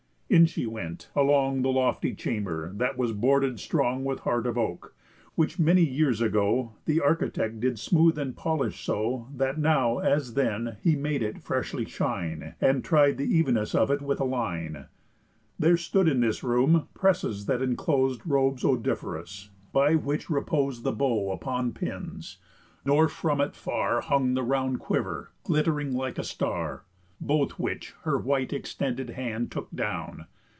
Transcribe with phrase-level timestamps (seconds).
[0.33, 4.95] In she went, along The lofty chamber, that was boarded strong With heart of oak,
[5.35, 10.77] which many years ago The architect did smooth and polish so That now as then
[10.81, 14.85] he made it freshly shine, And tried the evenness of it with a line.
[15.59, 21.23] There stood in this room presses that enclos'd Robes odoriferous, by which repos'd The bow
[21.25, 22.37] was upon pins;
[22.85, 26.85] nor from it far Hung the round quiver glitt'ring like a star;
[27.23, 30.25] Both which her white extended hand took down.